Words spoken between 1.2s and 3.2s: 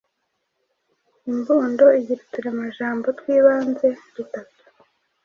Imbundo igira uturemajambo